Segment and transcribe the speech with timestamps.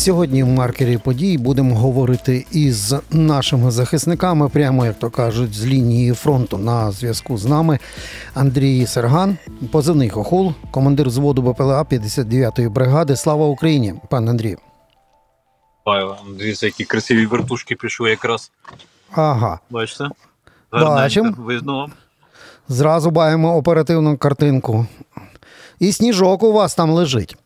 [0.00, 6.12] Сьогодні в маркері подій будемо говорити із нашими захисниками, прямо як то кажуть, з лінії
[6.12, 7.78] фронту на зв'язку з нами.
[8.34, 9.38] Андрій Серган,
[9.72, 13.16] позивний хохол, командир взводу БПЛА 59-ї бригади.
[13.16, 14.56] Слава Україні, пан Андрій.
[16.38, 18.52] Дивіться, які красиві вертушки пішли якраз.
[19.12, 20.08] Ага, Бачите?
[20.72, 21.24] Бачим.
[21.24, 21.88] Гарненько, Видно.
[22.68, 24.86] зразу баємо оперативну картинку.
[25.78, 27.36] І сніжок у вас там лежить.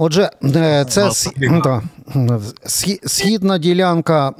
[0.00, 1.10] Отже, е, це
[2.14, 2.40] Ну,
[3.06, 4.32] східна ділянка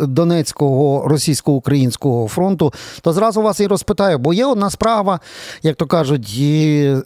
[0.00, 2.72] Донецького російсько-українського фронту.
[3.00, 5.20] То зразу вас і розпитаю, бо є одна справа,
[5.62, 6.40] як то кажуть,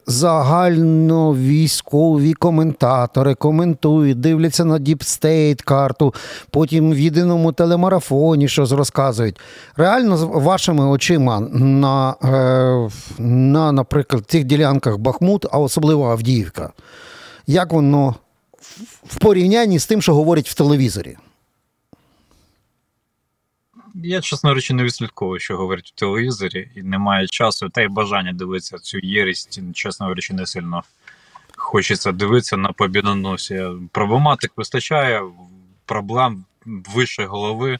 [0.06, 6.14] загальновійськові коментатори коментують, дивляться на діпстейт карту,
[6.50, 9.40] потім в єдиному телемарафоні щось розказують.
[9.76, 12.88] Реально, вашими очима на, е,
[13.18, 16.70] на наприклад, цих ділянках Бахмут, а особливо Авдіївка.
[17.46, 18.14] Як воно
[19.04, 21.16] в- порівнянні з тим, що говорять в телевізорі?
[23.94, 28.32] Я, чесно речі, не відслідковую, що говорять в телевізорі, і немає часу, та й бажання
[28.32, 30.82] дивитися цю єрість, чесно говорячи, не сильно
[31.56, 33.66] хочеться дивитися на побідоносі.
[33.92, 35.22] Проблематик вистачає,
[35.84, 37.78] проблем вище голови.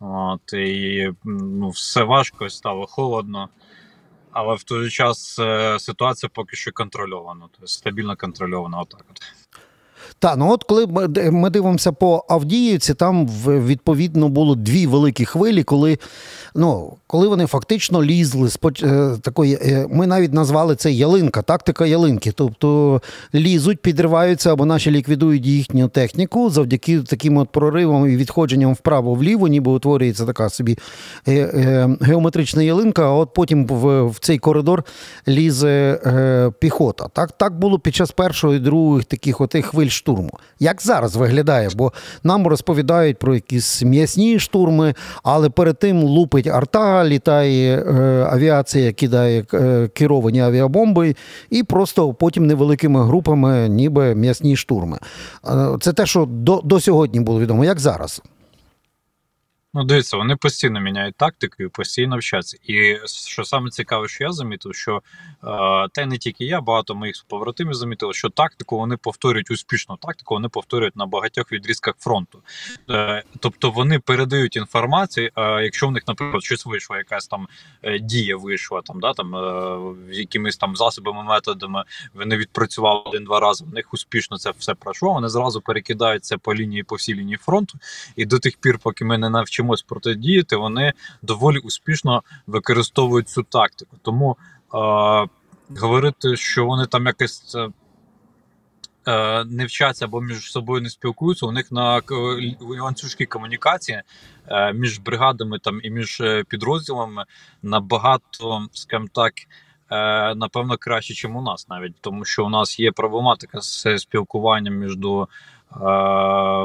[0.00, 3.48] От, і ну, все важко, стало холодно.
[4.38, 8.80] Але в той час е, ситуація поки що контрольована, тобто стабільно контрольована.
[8.80, 9.20] Отак от.
[10.18, 10.86] Та, ну от коли
[11.30, 15.98] ми дивимося по Авдіївці, там відповідно було дві великі хвилі, коли,
[16.54, 19.54] ну, коли вони фактично лізли з е, такої.
[19.62, 22.32] е, Ми навіть назвали це ялинка, тактика ялинки.
[22.32, 23.00] Тобто
[23.34, 29.72] лізуть, підриваються або наші ліквідують їхню техніку завдяки таким от проривам і відходженням вправо-вліво, ніби
[29.72, 30.78] утворюється така собі
[31.28, 34.84] е, геометрична ялинка, а от потім в, цей коридор
[35.28, 36.00] лізе
[36.60, 37.08] піхота.
[37.08, 40.30] Так, так було під час першої і другої таких отих хвиль штурму.
[40.60, 41.68] Як зараз виглядає?
[41.76, 41.92] Бо
[42.24, 49.44] нам розповідають про якісь м'ясні штурми, але перед тим лупить арта, літає е, авіація, кидає
[49.54, 51.14] е, керовані авіабомби,
[51.50, 54.98] і просто потім невеликими групами, ніби м'ясні штурми.
[55.48, 57.64] Е, це те, що до, до сьогодні було відомо.
[57.64, 58.22] Як зараз?
[59.76, 62.56] Ну, дивіться, вони постійно міняють тактику і постійно вчаться.
[62.64, 65.00] І що саме цікаве, що я замітив, що е,
[65.92, 70.34] та й не тільки я, багато моїх побратимів замітили, що тактику вони повторюють успішну тактику,
[70.34, 72.42] вони повторюють на багатьох відрізках фронту.
[72.90, 75.30] Е, тобто вони передають інформацію.
[75.36, 77.48] Е, якщо в них, наприклад, щось вийшло, якась там
[78.00, 79.34] дія вийшла, там да там
[80.10, 83.64] якимись там засобами, методами вони відпрацювали один-два рази.
[83.64, 85.12] В них успішно це все пройшло.
[85.12, 87.78] Вони зразу перекидають це по лінії по всій лінії фронту.
[88.16, 89.30] І до тих пір, поки ми не
[89.66, 93.96] навчимось протидіяти, вони доволі успішно використовують цю тактику.
[94.02, 94.36] Тому
[94.74, 95.28] е,
[95.80, 97.54] говорити, що вони там якось.
[97.54, 97.70] Е,
[99.08, 101.46] е, не вчаться або між собою не спілкуються.
[101.46, 102.02] У них на
[102.60, 104.02] ланцюжки комунікації
[104.48, 107.24] е, між бригадами там і між підрозділами
[107.62, 109.32] набагато, скажімо так,
[110.36, 114.96] напевно, краще, ніж у нас навіть, тому що у нас є проблематика з спілкуванням між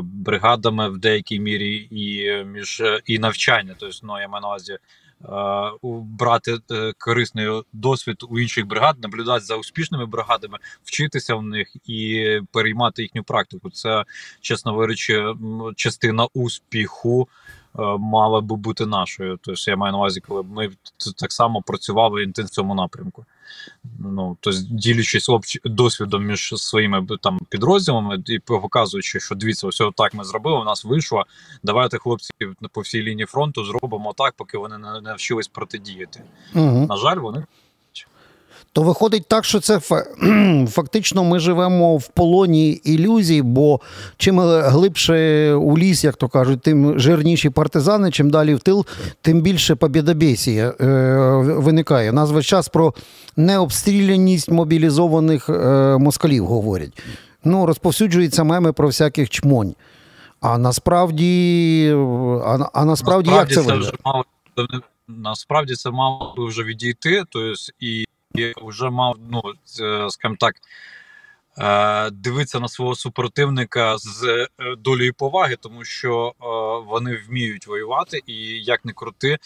[0.03, 3.75] бригадами в деякій мірі і між і навчання.
[3.79, 4.73] Тобто, ну я маю на увазі.
[4.73, 4.77] е,
[6.19, 12.39] Брати е, корисний досвід у інших бригад, наблюдати за успішними бригадами, вчитися в них і
[12.51, 13.69] переймати їхню практику.
[13.69, 14.05] Це,
[14.41, 15.33] чесно говорячи,
[15.75, 17.60] частина успіху е,
[17.99, 19.39] мала би бути нашою.
[19.41, 20.69] Тобто я маю на увазі, коли ми
[21.19, 23.25] так само працювали в цьому напрямку.
[23.99, 25.29] Ну тобто, ділячись
[25.63, 30.57] досвідом між своїми там підрозділами і показуючи, що дивіться, ось так ми зробили.
[30.57, 31.25] У нас вийшло.
[31.63, 32.33] Давайте, хлопці,
[32.71, 36.23] по всій лінії фронту зробимо так, поки вони не не навчились протидіяти.
[36.55, 36.85] Угу.
[36.89, 37.45] На жаль, вони
[38.73, 39.79] То виходить так, що це
[40.67, 43.79] фактично ми живемо в полоні ілюзій, бо
[44.17, 48.85] чим глибше у ліс, як то кажуть, тим жирніші партизани, чим далі в тил,
[49.21, 50.85] тим більше побєдобєсія е,
[51.43, 52.09] виникає.
[52.09, 52.93] У нас весь час про
[53.37, 57.03] необстріляність мобілізованих е, москалів говорять.
[57.43, 59.75] Ну, розповсюджуються меми про всяких чмонь.
[60.41, 61.95] А насправді,
[62.45, 63.93] а, а насправді, як це вже виглядає?
[64.05, 64.25] мало
[65.07, 68.05] насправді це мало би вже відійти, тобто і
[68.61, 70.55] вже мав, ну це, скажімо так.
[71.57, 74.47] е, Дивитися на свого супротивника з е,
[74.77, 76.45] долею поваги, тому що е,
[76.87, 79.37] вони вміють воювати, і як не крути, е,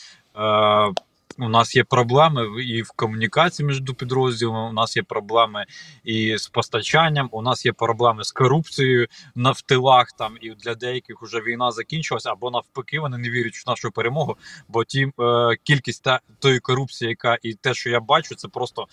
[1.37, 4.69] у нас є проблеми і в комунікації між підрозділами.
[4.69, 5.65] У нас є проблеми
[6.03, 7.29] і з постачанням.
[7.31, 10.11] У нас є проблеми з корупцією на втилах.
[10.17, 14.37] Там і для деяких вже війна закінчилася, або навпаки, вони не вірять в нашу перемогу.
[14.67, 18.87] Бо ті е, кількість та тої корупції, яка і те, що я бачу, це просто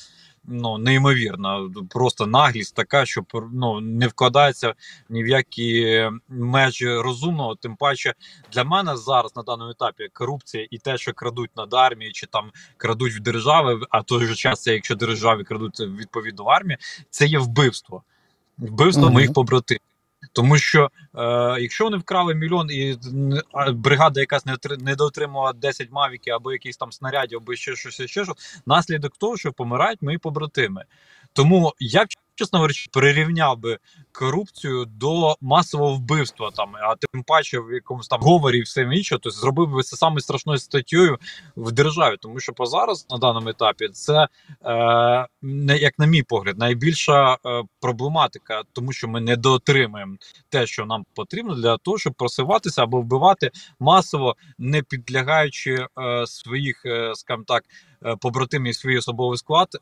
[0.45, 1.71] ну неймовірна.
[1.91, 4.75] Просто наглість така, що ну не вкладається
[5.09, 7.55] ні в які межі розумного.
[7.55, 8.15] Тим паче
[8.53, 12.51] для мене зараз на даному етапі корупція і те, що крадуть над армією, чи там
[12.77, 16.79] крадуть в держави, а той же час, якщо державі крадуть відповідно в армії,
[17.11, 18.03] це є вбивство,
[18.59, 19.13] вбивство -hmm.
[19.13, 19.92] моїх побратимів.
[20.33, 21.21] Тому що е,
[21.61, 22.99] якщо вони вкрали мільйон і
[23.73, 28.25] бригада якась не не дотримувала 10 мавіків або якісь там снарядів, або ще щось, ще
[28.25, 30.85] щось, наслідок того, що помирають мої побратими.
[31.33, 33.79] Тому я чесно говорячи, прирівняв би
[34.13, 39.11] корупцію до масового вбивства, там а тим паче в якомусь там говорі і все інше,
[39.11, 41.19] тобто зробив би це саме страшною статтєю
[41.57, 44.29] в державі, тому що по зараз на даному етапі це
[44.65, 50.17] е, не як на мій погляд, найбільша е, проблематика, тому що ми не дотримуємо
[50.49, 53.51] те, що нам потрібно для того, щоб просиватися або вбивати
[53.81, 57.65] масово, не підлягаючи е, своїх, е, скажімо так.
[58.05, 59.81] Е, побратимів і свій особовий склад е,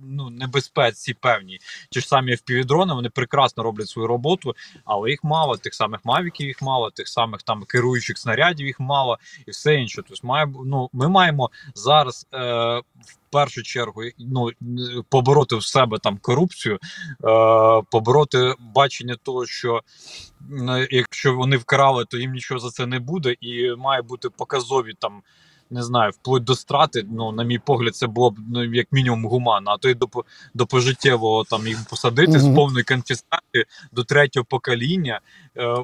[0.00, 1.58] ну небезпеці певні.
[1.90, 4.54] Ті ж самі впівдрони, вони прекрасно роблять свою роботу,
[4.84, 5.56] але їх мало.
[5.56, 10.02] Тих самих мавіків їх мало, тих самих там керуючих снарядів їх мало і все інше.
[10.08, 12.26] Тобто має, ну, ми маємо зараз.
[12.34, 12.82] Е,
[13.28, 14.50] в першу чергу ну
[15.08, 16.78] побороти в себе там корупцію, е,
[17.90, 19.82] побороти бачення того, що
[20.90, 25.22] якщо вони вкрали, то їм нічого за це не буде, і має бути показові там
[25.70, 27.06] не знаю, вплоть до страти.
[27.10, 30.08] Ну, на мій погляд, це було б ну, як мінімум гуманно, а то й до
[30.54, 32.52] до пожиттєвого там їх посадити mm -hmm.
[32.52, 32.84] з повної
[33.58, 35.20] конфіскації до третього покоління
[35.56, 35.74] е,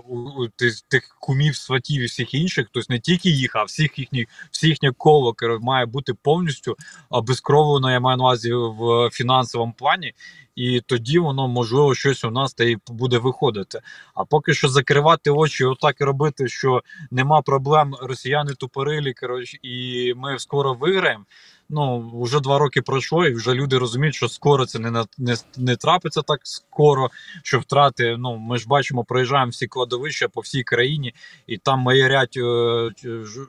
[0.88, 4.92] тих, кумів, сватів і всіх інших, тобто не тільки їх, а всіх їхніх всі їхнє
[4.96, 6.76] коло має бути повністю
[7.10, 10.14] обезкровлено, я маю на увазі в фінансовому плані
[10.56, 13.80] і тоді воно можливо щось у нас та й буде виходити.
[14.14, 20.14] А поки що закривати очі, отак і робити, що нема проблем, росіяни тупорилі, коротше, і
[20.16, 21.24] ми скоро виграємо.
[21.68, 25.76] Ну вже два роки пройшло, і вже люди розуміють, що скоро це не не, не
[25.76, 27.10] трапиться так скоро,
[27.42, 28.16] що втрати.
[28.18, 31.14] Ну ми ж бачимо, проїжджаємо всі кладовища по всій країні,
[31.46, 32.90] і там маярять е,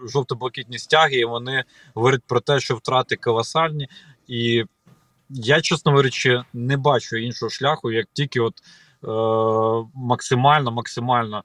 [0.08, 1.16] жовто-блакитні стяги.
[1.16, 1.64] і Вони
[1.94, 3.88] говорять про те, що втрати колосальні,
[4.28, 4.66] і
[5.30, 8.54] я, чесно говорячи, не бачу іншого шляху, як тільки от
[9.04, 11.44] е, максимально максимально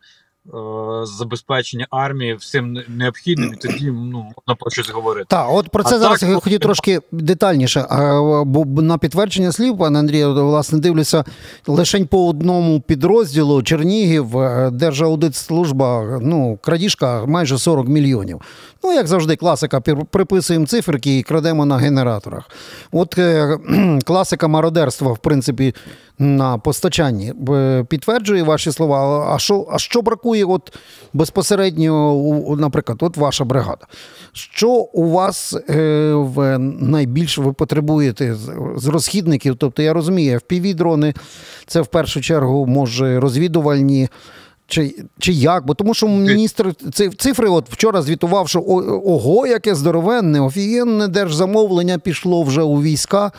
[1.02, 5.26] забезпечення армії всім необхідним, і тоді ну можна про щось говорити.
[5.28, 7.86] Так, от про це а зараз так, я хотів трошки детальніше.
[8.46, 11.24] Бо на підтвердження слів, пане Андрію, власне, дивлюся
[11.66, 18.40] лише по одному підрозділу Чернігів, е, Держаудитслужба, ну, крадіжка майже 40 мільйонів.
[18.84, 22.50] Ну, як завжди, класика, приписуємо циферки і крадемо на генераторах.
[22.92, 23.58] От е,
[24.04, 25.74] класика мародерства, в принципі,
[26.18, 27.34] на постачанні
[27.88, 29.30] підтверджує ваші слова.
[29.34, 30.72] А що а що бракує от
[31.12, 33.86] безпосередньо, наприклад, от ваша бригада?
[34.32, 38.34] Що у вас е, в найбільше ви потребуєте
[38.76, 39.56] з, розхідників?
[39.58, 41.14] Тобто я розумію, FPV-дрони
[41.66, 44.08] це в першу чергу може розвідувальні.
[44.66, 45.66] Чи чи як?
[45.66, 46.74] Бо тому що міністр
[47.18, 48.60] цифри от вчора звітував, що
[49.04, 53.32] ого, яке здоровенне, офігенне держзамовлення пішло вже у війська.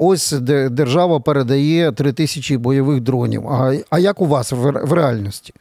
[0.00, 0.32] Ось
[0.70, 3.48] держава передає три тисячі бойових дронів.
[3.48, 5.54] А а як у вас в, в реальності?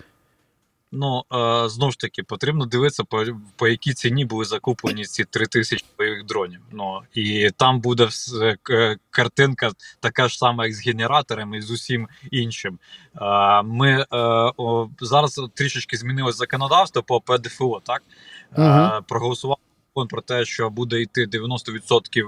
[0.96, 3.26] Ну е, знову ж таки потрібно дивитися по
[3.56, 6.60] по якій ціні були закуплені ці 3 тисячі бойових дронів.
[6.72, 8.10] Ну і там буде
[8.72, 12.80] е, картинка така ж сама, як з генераторами і з усім іншим.
[13.22, 14.06] Е, ми
[15.02, 17.82] зараз трішечки змінилось законодавство по ПДФО.
[17.86, 18.04] Так
[18.58, 19.04] угу.
[19.08, 19.65] проголосували
[19.96, 22.28] закон про те, що буде йти 90%,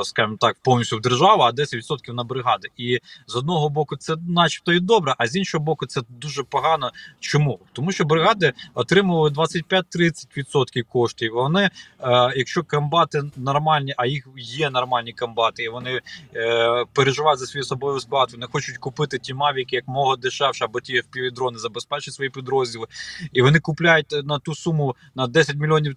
[0.00, 2.68] е, скажімо так, повністю в державу, а 10% на бригади.
[2.76, 6.90] І з одного боку, це, начебто, і добре, а з іншого боку, це дуже погано.
[7.20, 7.58] Чому?
[7.72, 11.32] Тому що бригади отримували 25-30% коштів.
[11.34, 16.00] Вони, е, якщо комбати нормальні, а їх є нормальні комбати, і вони
[16.34, 20.80] е, переживають за свій особовий склад, вони хочуть купити ті мавіки як мого дешевше, або
[20.80, 22.86] ті впівдрони забезпечити свої підрозділи,
[23.32, 25.94] і вони купляють на ту суму на 10 мільйонів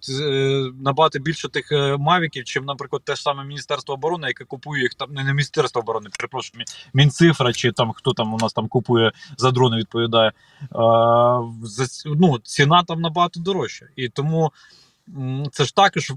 [0.80, 4.94] набагато більше тих е, мавіків, чим, наприклад, те ж саме Міністерство оборони, яке купує їх
[4.94, 6.64] там не Міністерство оборони, перепрошую,
[6.94, 10.32] Мінцифра, чи там хто там у нас там купує за дрони, відповідає.
[10.70, 11.42] А,
[12.06, 13.86] ну, Ціна там набагато дорожча.
[13.96, 14.52] І тому
[15.52, 16.12] це ж також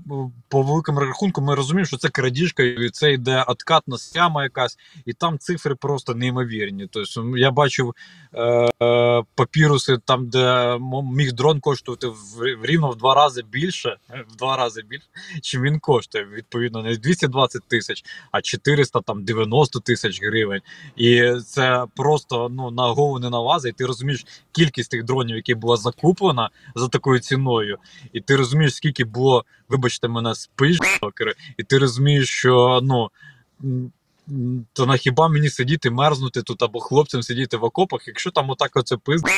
[0.50, 5.14] по великому рахунку ми розуміємо, що це крадіжка, і це йде откатна схема якась, і
[5.14, 6.88] там цифри просто неймовірні.
[6.92, 7.96] Тобто я бачив
[8.34, 10.78] е, папіруси там, де
[11.14, 13.98] міг дрон коштувати в, рівно в два рази більше,
[14.30, 15.08] в два рази більше,
[15.42, 16.26] чим він коштує.
[16.26, 20.62] Відповідно, не 220 тисяч, а 490 тисяч гривень.
[20.96, 23.76] І це просто ну на голову не налазить.
[23.76, 27.78] І ти розумієш кількість тих дронів, які була закуплена за такою ціною,
[28.14, 30.78] і ти розумієш скільки було, вибачте, мене спиш,
[31.58, 33.10] і ти розумієш, що ну.
[34.74, 38.72] То на хіба мені сидіти, мерзнути тут або хлопцям сидіти в окопах, якщо там отак
[38.74, 39.30] оце пизда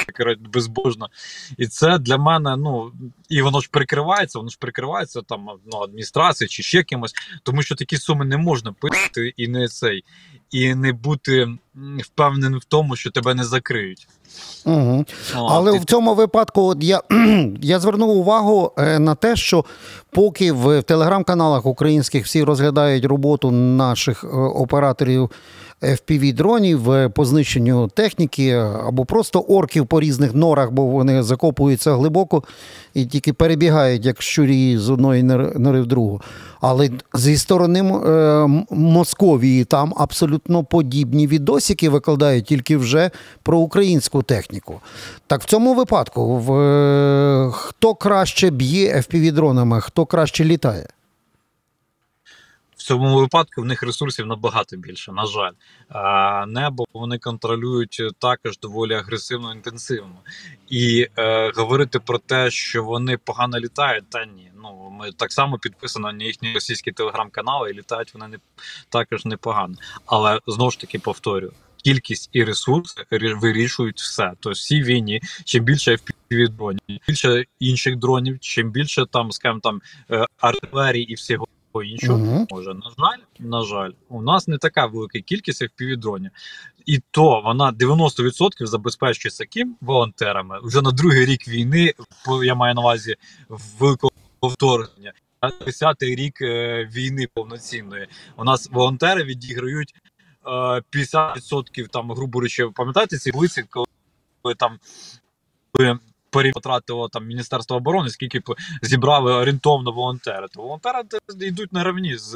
[0.53, 1.09] безбожно.
[1.57, 2.91] І це для мене, ну
[3.29, 7.75] і воно ж прикривається, воно ж прикривається там ну, адміністрація чи ще кимось, тому що
[7.75, 10.03] такі суми не можна пити і не цей,
[10.53, 11.47] і не бути
[12.03, 14.07] впевненим в тому, що тебе не закриють.
[14.65, 15.05] Угу.
[15.37, 15.79] О, Але ти...
[15.79, 17.01] в цьому випадку от я
[17.61, 19.65] я звернув увагу е, на те, що
[20.11, 25.29] поки в телеграм-каналах українських всі розглядають роботу наших е, операторів
[25.83, 28.51] fpv дронів е, по знищенню техніки
[28.87, 32.43] або просто орків по різних норах, бо вони закопуються глибоко
[32.93, 36.21] і тільки перебігають, як щурі з одної нори в другу.
[36.61, 43.11] Але зі сторони е, Московії там абсолютно подібні відосики викладають тільки вже
[43.43, 44.81] про українську техніку.
[45.27, 50.87] Так в цьому випадку в, е, хто краще б'є fpv дронами, хто краще літає?
[52.83, 55.51] Цьому випадку в них ресурсів набагато більше, на жаль.
[56.47, 60.15] Небо вони контролюють також доволі агресивно інтенсивно.
[60.69, 64.51] І е, говорити про те, що вони погано літають, та ні.
[64.63, 68.37] Ну ми так само підписано на їхні російські телеграм-канали, і літають вони не
[68.89, 69.75] також непогано.
[70.05, 71.53] Але знову ж таки повторюю.
[71.83, 74.31] Кількість і ресурси вирішують все.
[74.39, 79.81] Тобто всі війні, чим більше fpv дронів, більше інших дронів, чим більше там, скажімо, там
[80.11, 82.47] е, артилерії і всього по іншому угу.
[82.49, 82.73] може.
[82.73, 86.29] На жаль, на жаль, у нас не така велика кількість FPV-дронів.
[86.85, 91.93] І то вона 90% забезпечується ким волонтерами вже на другий рік війни.
[92.43, 93.15] я маю на увазі
[93.79, 94.11] великого
[94.41, 95.13] вторгнення.
[95.41, 98.07] 10-й рік е, війни повноцінної.
[98.37, 99.93] У нас волонтери відіграють
[100.45, 104.79] е, 50% там, грубо речі, пам'ятаєте ці вулиці, коли там
[106.53, 108.41] потратило там Міністерство оборони, скільки
[108.81, 111.01] зібрали орієнтовно волонтери, то волонтери
[111.39, 112.31] йдуть на рівні з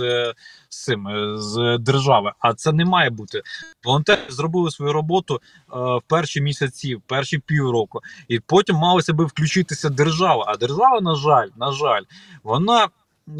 [0.69, 2.31] з цим з держави.
[2.39, 3.41] А це не має бути.
[3.83, 5.39] Волонтери зробили свою роботу е,
[5.73, 10.45] в перші місяці, в перші півроку, і потім малося би включитися держава.
[10.47, 12.03] А держава, на жаль, на жаль,
[12.43, 12.87] вона.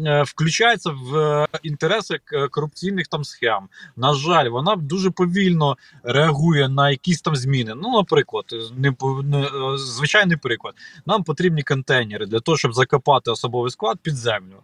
[0.06, 2.18] Е, включається в е, інтереси
[2.50, 3.68] корупційних там схем.
[3.96, 7.74] На жаль, вона дуже повільно реагує на якісь там зміни.
[7.74, 8.44] Ну, наприклад,
[8.76, 10.74] не, е, звичайний приклад.
[11.06, 14.56] Нам потрібні контейнери для того, щоб закопати особовий склад під землю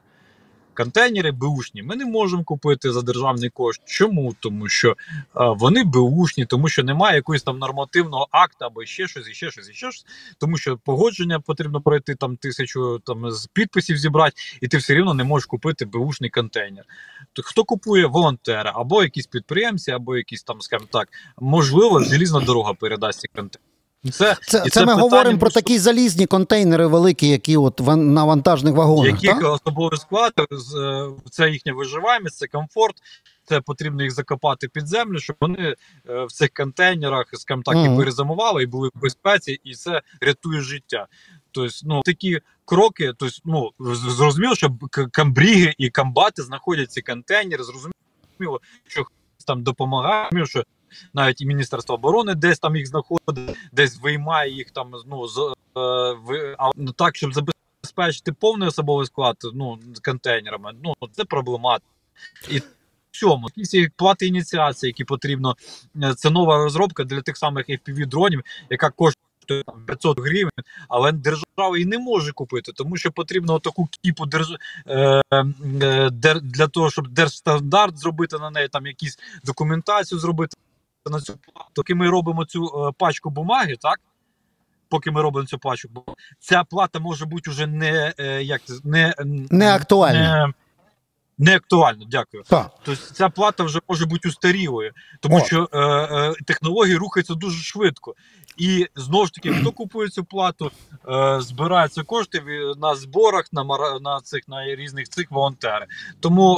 [0.75, 3.83] контейнери беушні ми не можемо купити за державний кошт.
[3.85, 4.35] Чому?
[4.41, 4.97] Тому що
[5.35, 9.71] вони беушні, тому що немає якогось там нормативного акту або ще щось, і ще щось,
[9.71, 10.07] і ще щось.
[10.39, 15.15] Тому що погодження потрібно пройти там тисячу там з підписів зібрати, і ти все рівно
[15.15, 16.85] не можеш купити беушний контейнер.
[17.33, 21.09] То хто купує волонтери або якісь підприємці, або якісь там, скажімо так,
[21.41, 23.74] можливо, залізна дорога передасть ці контейнери.
[24.13, 28.75] Це це, це, це ми говоримо про такі залізні контейнери великі, які от на вантажних
[28.75, 29.25] вагонах.
[29.25, 30.33] Яких особовий склад,
[31.31, 32.95] це їхня виживаємість, це комфорт.
[33.47, 35.77] Це потрібно їх закопати під землю, щоб вони
[36.09, 37.95] е, в цих контейнерах, скажімо так, mm.
[37.95, 41.07] і перезимували, і були в безпеці, і це рятує життя.
[41.51, 44.79] Тобто, ну такі кроки, тобто, ну зрозуміло, що
[45.13, 47.65] камбріги і камбати знаходять ці контейнери.
[47.65, 49.05] Зрозуміло, що
[49.47, 50.65] там допомагає, що
[51.15, 56.57] навіть і Міністерство оборони десь там їх знаходить, десь виймає їх там ну з е,
[56.77, 60.73] ну, так, щоб забезпечити повний особовий склад ну контейнерами.
[60.83, 61.91] Ну це проблематика.
[62.51, 62.63] І
[63.15, 65.57] Цьому всі плати ініціації, які потрібно,
[66.03, 70.51] е, це нова розробка для тих самих fpv дронів, яка коштує 500 гривень,
[70.89, 74.57] але держава і не може купити, тому що потрібно таку кіпу держ...
[74.87, 76.11] е, е,
[76.43, 80.57] для того, щоб держстандарт зробити на неї, там якісь документацію зробити
[81.11, 84.01] на цю плату, поки ми робимо цю е, пачку бумаги, так?
[84.89, 85.89] Поки ми робимо цю пачку,
[86.39, 89.15] ця плата може бути вже не е, як не,
[89.51, 90.47] не актуальна.
[90.47, 90.53] Не,
[91.39, 92.43] не актуально, дякую.
[92.43, 92.71] Так.
[92.83, 95.45] Тобто ця плата вже може бути устарілою, тому О.
[95.45, 98.15] що е, е, технології рухаються дуже швидко.
[98.57, 100.71] І знову ж таки, хто купує цю плату,
[101.09, 102.43] е, збираються кошти
[102.77, 103.65] на зборах, на
[104.01, 105.87] на цих на різних цих волонтерів.
[106.21, 106.57] Тому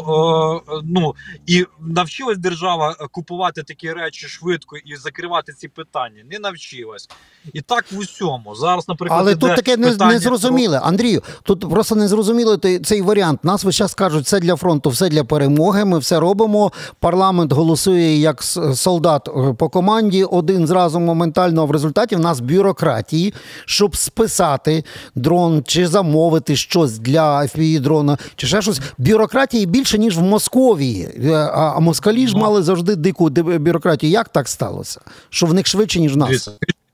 [0.69, 1.15] е, ну
[1.47, 6.23] і навчилась держава купувати такі речі швидко і закривати ці питання.
[6.31, 7.09] Не навчилась.
[7.53, 8.55] І так в усьому.
[8.55, 10.79] Зараз, наприклад, але тут таке не, не зрозуміле.
[10.79, 10.89] Про...
[10.89, 13.45] Андрію, тут просто не зрозуміло цей варіант.
[13.45, 15.85] Нас ви зараз кажуть, все для фронту, все для перемоги.
[15.85, 16.73] Ми все робимо.
[17.01, 18.43] Парламент голосує як
[18.75, 20.25] солдат е, по команді.
[20.25, 23.35] Один зразу моментально в результаті в нас бюрократії,
[23.67, 28.81] щоб списати дрон чи замовити щось для fpv дрона, чи ще щось.
[28.99, 31.09] Бюрократії більше, ніж в Московії.
[31.25, 32.41] Е, а, а москалі ж ну.
[32.41, 34.13] мали завжди дику бюрократію.
[34.13, 35.01] Як так сталося?
[35.31, 36.49] Що в них швидше, ніж в нас?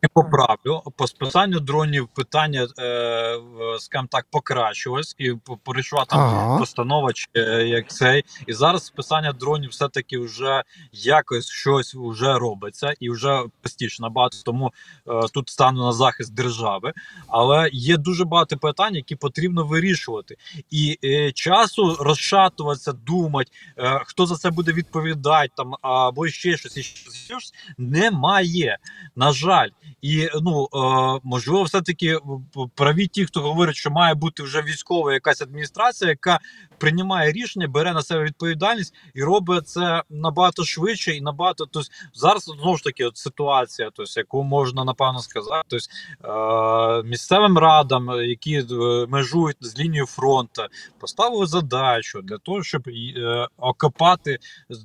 [0.09, 3.39] Поправлю по списанню дронів питання, е,
[3.79, 5.33] скажімо так, покращилось і
[5.65, 6.59] порішила там ага.
[6.59, 8.25] постанова чи е, як цей.
[8.47, 14.37] І зараз списання дронів все-таки вже якось щось вже робиться і вже простіше набагато.
[14.45, 14.73] Тому
[15.09, 16.93] е, тут стану на захист держави.
[17.29, 20.37] Але є дуже багато питань, які потрібно вирішувати.
[20.71, 26.77] І е, часу розшатуватися, думати, е, хто за це буде відповідати, там або ще щось,
[26.77, 28.79] і щось немає.
[29.17, 29.69] На жаль.
[30.03, 32.19] І ну е, можливо, все таки
[32.75, 36.41] праві ті, хто говорить, що має бути вже військова якась адміністрація, яка
[36.79, 42.43] приймає рішення, бере на себе відповідальність і робить це набагато швидше і набагато тобто, зараз
[42.43, 48.55] знову ж таки от ситуація, тобто, яку можна напевно сказати, тобто, е, місцевим радам, які
[48.55, 48.65] е,
[49.09, 50.63] межують з лінією фронту,
[51.01, 54.39] поставили задачу для того, щоб е, окопати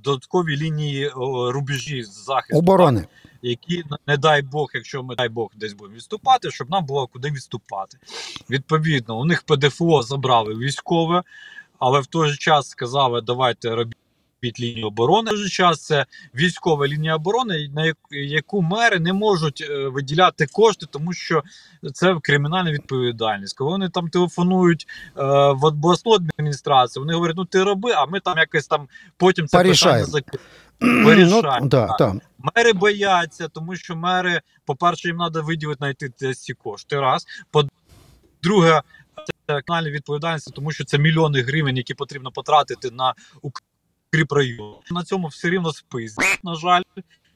[0.04, 1.12] додаткові лінії
[1.50, 2.58] рубежі захисту.
[2.58, 3.08] Оборони
[3.42, 7.32] які не дай Бог, якщо ми дай Бог десь будемо відступати, щоб нам було куди
[7.32, 7.98] відступати.
[8.50, 11.24] Відповідно, у них ПДФО забрали військове,
[11.80, 13.98] але в той же час сказали, давайте робіть.
[14.40, 19.14] Під лінію оборони в той же час це військова лінія оборони, на яку мери не
[19.14, 21.44] можуть е, виділяти кошти, тому що
[21.94, 23.58] це кримінальна відповідальність.
[23.58, 28.20] Коли вони там телефонують е, в обласну адміністрацію, вони говорять: ну ти роби, а ми
[28.20, 30.06] там якось там потім це Порішаємо.
[30.06, 30.44] питання
[30.80, 31.58] вирішаємо.
[31.62, 32.16] Ну, да, да.
[32.56, 37.00] Мери бояться, тому що мери, по-перше, їм треба виділити знайти ці кошти.
[37.00, 37.28] Раз.
[37.52, 38.82] По-друге,
[39.48, 44.76] це канальна відповідальність, тому що це мільйони гривень, які потрібно потратити на укріп район.
[44.92, 46.82] На цьому все рівно спиздять, на жаль.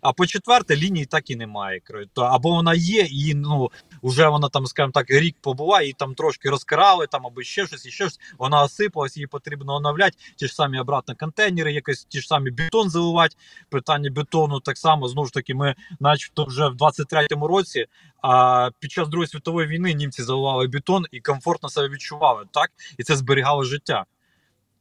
[0.02, 1.82] А по четверте, лінії так і немає.
[2.16, 3.72] Або вона є, і ну
[4.04, 7.86] вже вона там, скажімо так, рік побуває, і там трошки розкрали, там або ще щось,
[7.86, 8.20] і ще щось.
[8.38, 10.18] Вона осипалась, її потрібно оновляти.
[10.36, 13.36] Ті ж самі обратно контейнери, якось ті ж самі бетон заливати.
[13.70, 15.56] Питання бетону так само знову ж таки.
[15.56, 17.86] Ми, начебто, вже в 23-му році.
[18.22, 23.04] А під час другої світової війни німці заливали бетон і комфортно себе відчували, так і
[23.04, 24.06] це зберігало життя.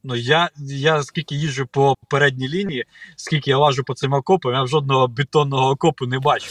[0.03, 4.65] Ну я я скільки їжджу по передній лінії, скільки я лажу по цим окопам, я
[4.65, 6.47] жодного бетонного окопу не бачу.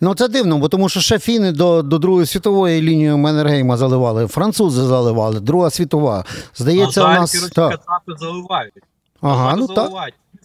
[0.00, 4.26] Ну це дивно, бо тому що ще фіни до до Другої світової лінії Менергейма заливали,
[4.26, 6.24] французи заливали, Друга світова.
[6.54, 7.50] Здається, а у нас.
[7.50, 7.80] Так.
[8.18, 8.74] заливають.
[9.20, 9.90] Ага, ну так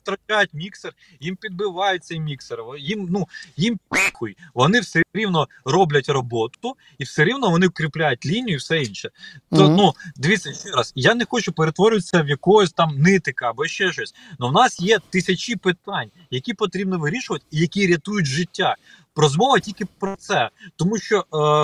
[0.05, 2.59] втрачають міксер, їм підбивають цей міксер.
[2.79, 4.37] Їм ну їм похуй.
[4.53, 9.09] Вони все рівно роблять роботу і все рівно вони вкріпляють лінію і все інше.
[9.51, 9.75] То mm-hmm.
[9.75, 10.93] ну дивіться ще раз.
[10.95, 14.15] Я не хочу перетворитися в якогось там нитика або ще щось.
[14.39, 18.75] Но в нас є тисячі питань, які потрібно вирішувати, і які рятують життя.
[19.15, 21.23] Розмова тільки про це, тому що е,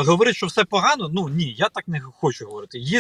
[0.10, 1.10] говорить, що все погано.
[1.14, 2.80] Ну ні, я так не хочу говорити.
[2.80, 3.00] Є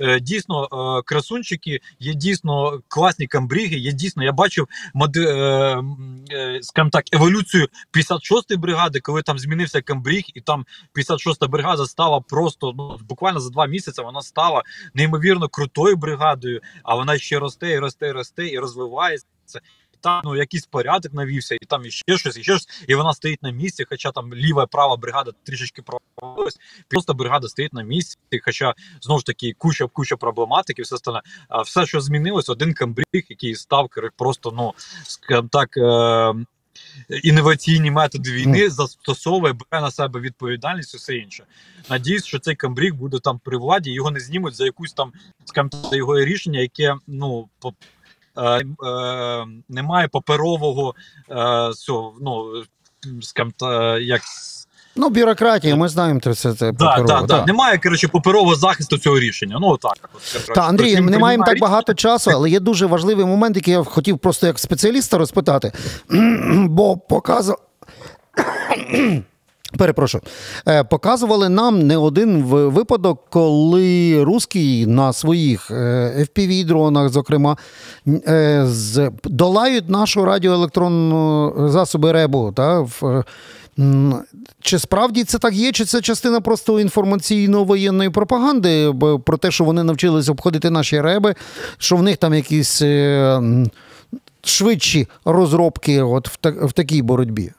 [0.00, 3.76] е, дійсно е, красунчики, є дійсно класні камбріги.
[3.76, 5.82] Є дійсно, я бачив моди, е,
[6.30, 12.20] е, скажімо так, еволюцію 56-ї бригади, коли там змінився камбріг, і там 56-та бригада стала
[12.20, 14.02] просто ну буквально за два місяці.
[14.02, 14.62] Вона стала
[14.94, 19.60] неймовірно крутою бригадою, а вона ще росте і росте, і росте і розвивається
[20.04, 23.42] там ну якийсь порядок навівся, і там іще щось, і ще щось, і вона стоїть
[23.42, 23.84] на місці.
[23.88, 28.18] Хоча там ліва і права бригада трішечки провалилась, просто бригада стоїть на місці.
[28.44, 31.20] Хоча знову ж таки куча куча проблематики, все стане.
[31.48, 35.76] А все, що змінилось, один камбріг, який став просто ну скажімо так.
[35.76, 36.44] Е-
[37.22, 41.44] Інноваційні методи війни застосовує, бере на себе відповідальність і все інше.
[41.90, 45.12] Надіюсь, що цей камбріг буде там при владі, його не знімуть за якусь там
[45.44, 47.48] скажімо, за його рішення, яке ну
[48.36, 50.94] Е, е, немає паперового
[51.30, 52.46] е, цього, ну
[53.22, 54.22] скажімо, як.
[54.96, 57.22] Ну, бюрократія, ми знаємо це це да, да, да.
[57.22, 57.44] да.
[57.44, 59.58] Немає коротше, паперового захисту цього рішення.
[59.60, 60.10] Ну так
[60.54, 63.84] Та Андрій, ми не маємо так багато часу, але є дуже важливий момент, який я
[63.84, 65.72] хотів просто як спеціаліста розпитати,
[66.68, 67.58] бо показав.
[69.78, 70.22] Перепрошую,
[70.68, 75.74] е, показували нам не один випадок, коли русські на своїх е,
[76.18, 77.56] fpv дронах зокрема,
[78.06, 78.66] е,
[79.24, 82.52] долають нашу радіоелектронну засоби РЕБу.
[82.52, 82.86] Та,
[84.60, 89.82] чи справді це так є, чи це частина просто інформаційно-воєнної пропаганди про те, що вони
[89.82, 91.34] навчились обходити наші реби,
[91.78, 92.82] що в них там якісь
[94.44, 97.52] швидші розробки от в такій боротьбі?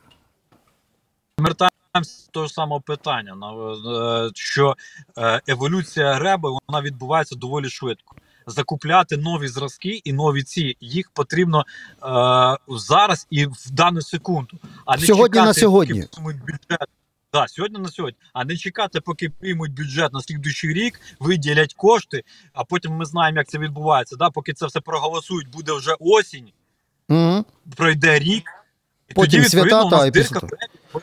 [2.32, 4.76] Того ж самого питання, е, що
[5.18, 8.16] е, еволюція реби вона відбувається доволі швидко.
[8.48, 14.58] Закупляти нові зразки і нові ці їх потрібно е, зараз і в дану секунду.
[14.86, 16.04] А не сьогодні чекати, на сьогодні.
[16.24, 16.90] поки бюджет.
[17.34, 22.24] Да, сьогодні на сьогодні, а не чекати, поки приймуть бюджет на слідуючий рік, виділять кошти,
[22.54, 24.16] а потім ми знаємо, як це відбувається.
[24.16, 26.52] Да, Поки це все проголосують, буде вже осінь,
[27.10, 27.46] угу.
[27.76, 28.50] пройде рік,
[29.10, 30.48] і потім тоді, свята, у нас дирка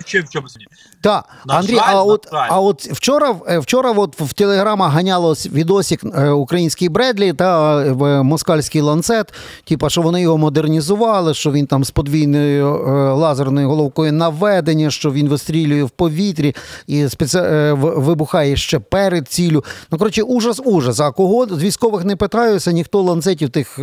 [0.06, 0.56] ще в чомусь.
[1.00, 6.00] Так, На Андрій, жаль, а от, а от вчора, вчора от в телеграмах ганялось відосик
[6.04, 9.32] е, український Бредлі та е, москальський ланцет,
[9.64, 15.12] типа, що вони його модернізували, що він там з подвійною е, лазерною головкою наведення, що
[15.12, 16.54] він вистрілює в повітрі
[16.86, 17.38] і спеці...
[17.38, 19.64] е, вибухає ще перед цілю.
[19.90, 21.00] Ну, коротше, ужас, ужас.
[21.00, 23.82] А кого з військових не питаюся, ніхто ланцетів тих, е,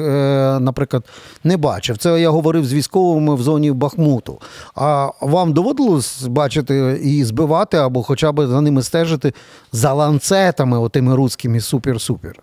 [0.60, 1.04] наприклад,
[1.44, 1.98] не бачив.
[1.98, 4.40] Це я говорив з військовими в зоні Бахмуту.
[4.76, 9.34] А вам доводилось бачити і збивати, або хоча б за ними стежити
[9.72, 12.34] за ланцетами, отими руськими супер-супер?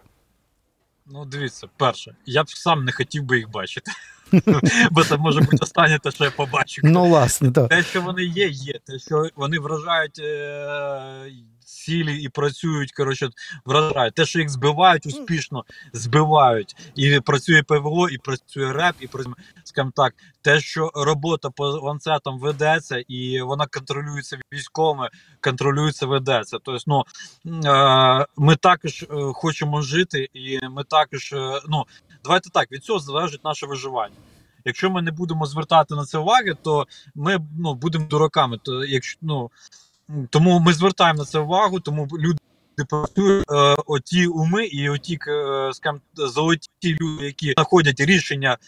[1.06, 3.92] Ну, дивіться, перше, я б сам не хотів би їх бачити.
[4.90, 6.82] Бо це може бути останнє те, що я побачу.
[6.84, 7.68] Ну, власне, так.
[7.68, 8.80] Те, що вони є, є.
[8.84, 11.30] Те, що вони вражають е-
[11.66, 13.28] цілі і працюють, коротше,
[13.64, 14.14] вражають.
[14.14, 16.76] Те, що їх збивають успішно, збивають.
[16.94, 19.32] І працює ПВО, і працює РЕП, і працює,
[19.64, 26.58] скажімо так, те, що робота по ланцетам ведеться, і вона контролюється військовими, контролюється, ведеться.
[26.62, 27.04] Тобто, ну,
[27.64, 31.84] е- ми також е, хочемо жити, і ми також, е- ну,
[32.24, 34.16] давайте так, від цього залежить наше виживання.
[34.64, 38.58] Якщо ми не будемо звертати на це уваги, то ми ну, будемо дураками.
[38.62, 39.50] То, якщо, ну,
[40.30, 42.38] тому ми звертаємо на це увагу, тому люди
[42.84, 48.58] працюють е, оті уми і оті е, скажімо, золоті люди, які знаходять рішення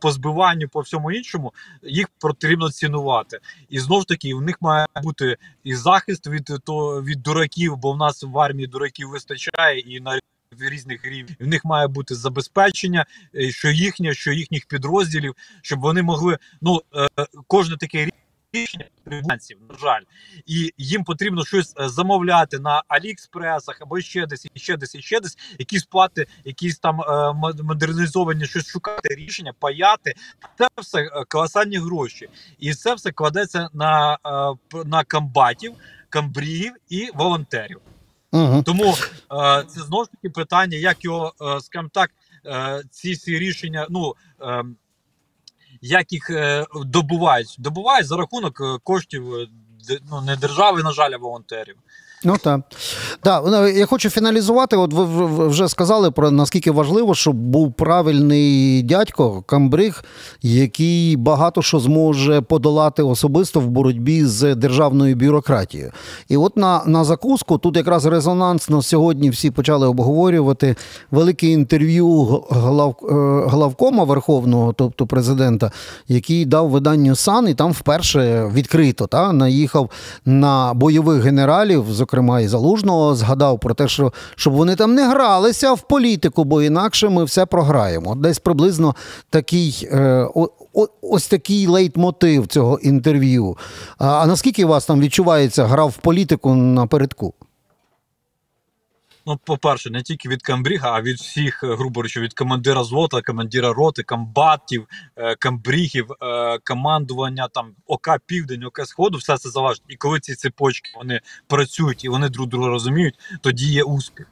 [0.00, 3.38] по збиванню, по всьому іншому, їх потрібно цінувати.
[3.68, 7.92] І знову ж таки, у них має бути і захист від то від дураків, бо
[7.92, 10.20] в нас в армії дураків вистачає і на
[10.58, 11.36] в різних рівнях.
[11.40, 16.38] В них має бути забезпечення, е, що їхнє, що їхніх підрозділів, щоб вони могли.
[16.62, 16.82] Ну
[17.46, 18.11] кожне таке рішення
[19.04, 20.02] фрілансів, на жаль,
[20.46, 25.02] і їм потрібно щось е, замовляти на Аліекспресах або ще десь, і ще десь, і
[25.02, 30.14] ще десь, якісь плати, якісь там е, модернізовані, щось шукати рішення, паяти.
[30.58, 34.18] Це все е, колосальні гроші, і це все кладеться на,
[34.84, 35.74] на комбатів,
[36.08, 37.80] камбрігів і волонтерів.
[38.32, 38.62] Угу.
[38.62, 38.94] Тому
[39.68, 42.10] це знову ж таки питання, як його, скажімо так,
[42.90, 44.64] ці всі рішення, ну е,
[45.82, 47.56] як їх е, добувають?
[47.58, 49.46] Добувають за рахунок е, коштів е,
[50.10, 51.76] ну, не держави, на жаль, а волонтерів.
[52.24, 52.60] Ну так.
[53.20, 54.76] Так, ну, я хочу фіналізувати.
[54.76, 60.04] От ви вже сказали про наскільки важливо, щоб був правильний дядько Камбриг,
[60.42, 65.92] який багато що зможе подолати особисто в боротьбі з державною бюрократією.
[66.28, 70.76] І от на, на закуску тут якраз резонансно сьогодні всі почали обговорювати
[71.10, 73.14] велике інтерв'ю глав, е,
[73.50, 75.70] главкома Верховного, тобто президента,
[76.08, 79.90] який дав виданню Сан, і там вперше відкрито та, наїхав
[80.24, 85.72] на бойових генералів, зокрема і Залужного, згадав про те, що щоб вони там не гралися
[85.72, 88.14] в політику, бо інакше ми все програємо.
[88.14, 88.94] Десь приблизно
[89.30, 90.48] такий, е, о,
[91.02, 93.56] ось такий лейтмотив цього інтерв'ю.
[93.98, 97.34] А, наскільки у вас там відчувається гра в політику напередку?
[99.26, 103.22] Ну, по-перше, не тільки від Камбріга, а від всіх, е, грубо речі, від командира звота,
[103.22, 109.82] командира роти, комбатів, е, камбрігів, е, командування там ОК Південь, ОК Сходу, все це залежить.
[109.88, 114.26] І коли ці цепочки вони працюють і вони друг друга розуміють, тоді є успіх.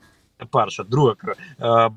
[0.51, 0.85] Перше.
[0.85, 1.15] Друге,
[1.61, 1.91] е,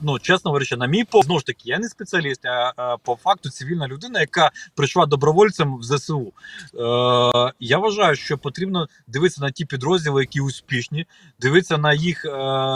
[0.00, 3.16] ну чесно говорячи, на мій погляд, знову ж таки, я не спеціаліст, а е, по
[3.16, 6.32] факту цивільна людина, яка прийшла добровольцем в ЗСУ.
[6.74, 11.06] Е, я вважаю, що потрібно дивитися на ті підрозділи, які успішні,
[11.40, 12.30] дивитися на їх е,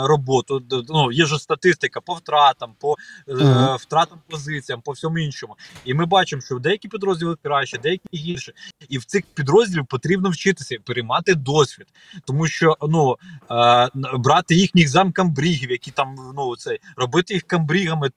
[0.07, 0.61] роботу.
[0.89, 2.95] Ну, є ж статистика по втратам, по
[3.29, 5.55] е, втратам позиціям, по всьому іншому.
[5.85, 8.53] І ми бачимо, що деякі підрозділи краще, деякі гірше.
[8.89, 11.87] І в цих підрозділів потрібно вчитися переймати досвід,
[12.25, 13.17] тому що ну
[13.51, 18.09] е, брати їхніх замкамбрігів, які там ну цей робити їх камбрігами,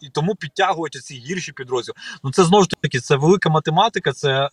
[0.00, 1.94] і тому підтягувати ці гірші підрозділи.
[2.24, 4.50] Ну це знову ж таки це велика математика, це е,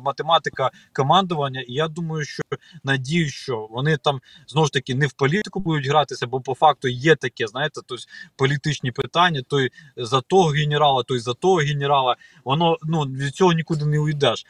[0.00, 1.60] математика командування.
[1.60, 2.42] І я думаю, що
[2.84, 6.88] надію, що вони там знову ж таки не в політику будуть гратися, бо по факту
[6.88, 8.04] є таке, знаєте, тобто
[8.36, 9.42] політичні питання.
[9.48, 12.16] Той за того генерала, той за того генерала.
[12.44, 14.46] Воно ну від цього нікуди не уйдеш.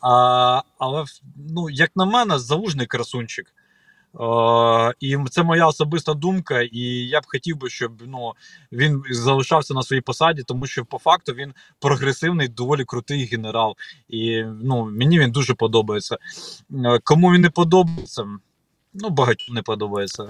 [0.00, 1.04] А, але
[1.36, 3.54] ну, як на мене, залужний красунчик.
[4.20, 8.32] Е, і це моя особиста думка, і я б хотів би, щоб ну
[8.72, 13.74] він залишався на своїй посаді, тому що по факту він прогресивний, доволі крутий генерал.
[14.08, 16.16] І ну мені він дуже подобається.
[16.74, 18.24] Е, Кому він не подобається,
[18.94, 20.22] ну багатьом не подобається.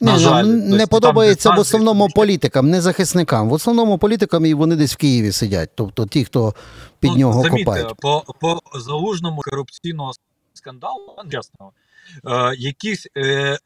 [0.00, 3.48] На ну, жаль, не тобто подобається там в основному політикам, не захисникам.
[3.48, 5.70] В основному політикам і вони десь в Києві сидять.
[5.74, 6.54] Тобто ті, хто
[7.00, 7.96] під Ну, нього замітьте, копають.
[7.96, 10.12] По, по залужному корупційного
[10.54, 11.83] скандалу, чесно, е,
[12.56, 13.58] якісь е,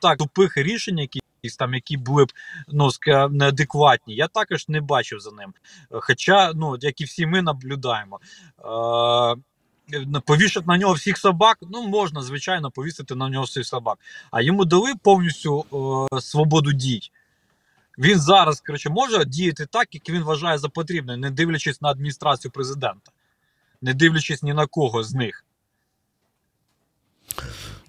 [0.00, 2.32] так, тупих рішень, якісь там, які були б
[2.68, 2.90] ну,
[3.30, 5.54] неадекватні, я також не бачив за ним.
[5.90, 8.20] Хоча, ну, як і всі ми наблюдаємо.
[9.92, 11.58] Е, е, повішати на нього всіх собак.
[11.70, 13.98] Ну, можна, звичайно, повісити на нього всіх собак.
[14.30, 15.64] А йому дали повністю
[16.14, 17.10] е, свободу дій.
[17.98, 22.52] Він зараз, коротше, може діяти так, як він вважає за потрібне, не дивлячись на адміністрацію
[22.52, 23.12] президента,
[23.82, 25.44] не дивлячись ні на кого з них.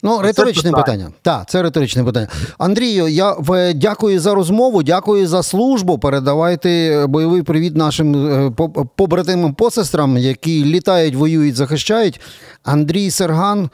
[0.03, 0.84] Ну, Це риторичне питання.
[0.84, 1.10] питання.
[1.21, 2.27] Так, це риторичне питання.
[2.58, 5.97] Андрію, я в- дякую за розмову, дякую за службу.
[5.97, 12.21] Передавайте бойовий привіт нашим е, по- побратимам посестрам, які літають, воюють, захищають.
[12.63, 13.69] Андрій Серган,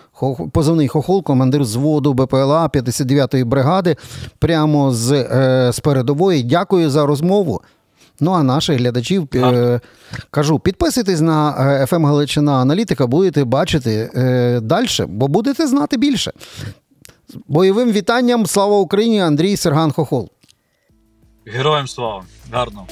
[0.52, 3.96] позивний хохол, командир зводу БПЛА 59-ї бригади,
[4.40, 6.44] прямо з, е, з передової.
[6.44, 7.62] Дякую за розмову.
[8.24, 9.80] Ну а наших глядачів е,
[10.32, 16.32] кажу, підписуйтесь на е, FM Галичина Аналітика, будете бачити е, далі, бо будете знати більше.
[17.48, 19.22] Бойовим вітанням слава Україні!
[19.22, 20.30] Андрій Серган Хохол.
[21.46, 22.24] Героям слава!
[22.52, 22.88] Гарно!